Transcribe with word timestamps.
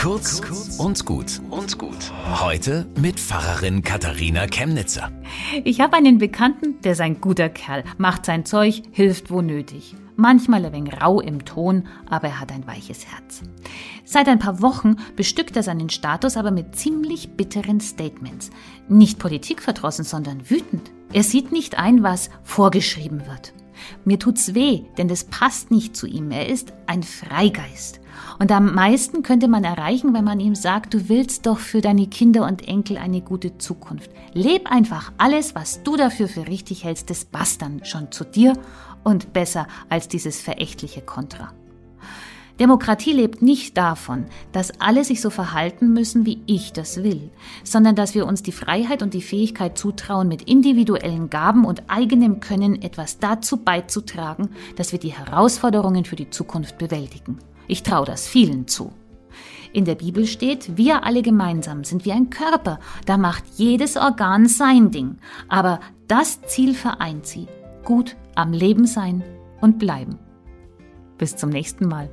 Kurz 0.00 0.40
und 0.78 1.04
gut 1.04 1.42
und 1.50 1.76
gut. 1.76 2.10
Heute 2.40 2.86
mit 2.98 3.20
Pfarrerin 3.20 3.82
Katharina 3.82 4.46
Chemnitzer. 4.46 5.12
Ich 5.62 5.82
habe 5.82 5.94
einen 5.94 6.16
Bekannten, 6.16 6.80
der 6.80 6.92
ist 6.92 7.02
ein 7.02 7.20
guter 7.20 7.50
Kerl, 7.50 7.84
macht 7.98 8.24
sein 8.24 8.46
Zeug, 8.46 8.82
hilft 8.92 9.30
wo 9.30 9.42
nötig. 9.42 9.94
Manchmal 10.16 10.64
ein 10.64 10.72
wenig 10.72 11.02
rau 11.02 11.20
im 11.20 11.44
Ton, 11.44 11.86
aber 12.08 12.28
er 12.28 12.40
hat 12.40 12.50
ein 12.50 12.66
weiches 12.66 13.04
Herz. 13.08 13.42
Seit 14.06 14.26
ein 14.28 14.38
paar 14.38 14.62
Wochen 14.62 14.96
bestückt 15.16 15.54
er 15.56 15.62
seinen 15.62 15.90
Status 15.90 16.38
aber 16.38 16.50
mit 16.50 16.76
ziemlich 16.76 17.36
bitteren 17.36 17.80
Statements. 17.80 18.48
Nicht 18.88 19.18
politikverdrossen, 19.18 20.06
sondern 20.06 20.48
wütend. 20.48 20.90
Er 21.12 21.24
sieht 21.24 21.52
nicht 21.52 21.78
ein, 21.78 22.02
was 22.02 22.30
vorgeschrieben 22.42 23.26
wird. 23.26 23.52
Mir 24.04 24.18
tut's 24.18 24.54
weh, 24.54 24.82
denn 24.98 25.08
das 25.08 25.24
passt 25.24 25.70
nicht 25.70 25.96
zu 25.96 26.06
ihm. 26.06 26.30
Er 26.30 26.48
ist 26.48 26.72
ein 26.86 27.02
Freigeist. 27.02 28.00
Und 28.38 28.52
am 28.52 28.74
meisten 28.74 29.22
könnte 29.22 29.48
man 29.48 29.64
erreichen, 29.64 30.14
wenn 30.14 30.24
man 30.24 30.40
ihm 30.40 30.54
sagt, 30.54 30.94
du 30.94 31.08
willst 31.08 31.46
doch 31.46 31.58
für 31.58 31.80
deine 31.80 32.06
Kinder 32.06 32.46
und 32.46 32.66
Enkel 32.66 32.96
eine 32.96 33.20
gute 33.20 33.58
Zukunft. 33.58 34.10
Leb 34.32 34.70
einfach 34.70 35.12
alles, 35.18 35.54
was 35.54 35.82
du 35.82 35.96
dafür 35.96 36.28
für 36.28 36.46
richtig 36.46 36.84
hältst, 36.84 37.10
das 37.10 37.24
passt 37.24 37.62
dann 37.62 37.84
schon 37.84 38.10
zu 38.12 38.24
dir 38.24 38.54
und 39.04 39.32
besser 39.32 39.66
als 39.88 40.08
dieses 40.08 40.40
verächtliche 40.40 41.02
Kontra. 41.02 41.52
Demokratie 42.60 43.14
lebt 43.14 43.40
nicht 43.40 43.78
davon, 43.78 44.26
dass 44.52 44.82
alle 44.82 45.02
sich 45.02 45.22
so 45.22 45.30
verhalten 45.30 45.94
müssen, 45.94 46.26
wie 46.26 46.42
ich 46.44 46.74
das 46.74 47.02
will, 47.02 47.30
sondern 47.64 47.96
dass 47.96 48.14
wir 48.14 48.26
uns 48.26 48.42
die 48.42 48.52
Freiheit 48.52 49.02
und 49.02 49.14
die 49.14 49.22
Fähigkeit 49.22 49.78
zutrauen, 49.78 50.28
mit 50.28 50.42
individuellen 50.42 51.30
Gaben 51.30 51.64
und 51.64 51.84
eigenem 51.88 52.38
Können 52.40 52.82
etwas 52.82 53.18
dazu 53.18 53.56
beizutragen, 53.56 54.50
dass 54.76 54.92
wir 54.92 54.98
die 54.98 55.14
Herausforderungen 55.14 56.04
für 56.04 56.16
die 56.16 56.28
Zukunft 56.28 56.76
bewältigen. 56.76 57.38
Ich 57.66 57.82
traue 57.82 58.04
das 58.04 58.26
vielen 58.26 58.68
zu. 58.68 58.92
In 59.72 59.86
der 59.86 59.94
Bibel 59.94 60.26
steht, 60.26 60.76
wir 60.76 61.04
alle 61.04 61.22
gemeinsam 61.22 61.84
sind 61.84 62.04
wie 62.04 62.12
ein 62.12 62.28
Körper, 62.28 62.78
da 63.06 63.16
macht 63.16 63.44
jedes 63.56 63.96
Organ 63.96 64.46
sein 64.48 64.90
Ding, 64.90 65.16
aber 65.48 65.80
das 66.08 66.42
Ziel 66.42 66.74
vereint 66.74 67.24
sie, 67.24 67.46
gut 67.84 68.16
am 68.34 68.52
Leben 68.52 68.86
sein 68.86 69.24
und 69.62 69.78
bleiben. 69.78 70.18
Bis 71.16 71.36
zum 71.36 71.48
nächsten 71.48 71.88
Mal. 71.88 72.10